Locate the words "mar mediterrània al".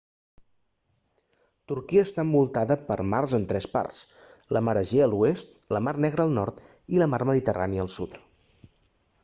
7.15-7.93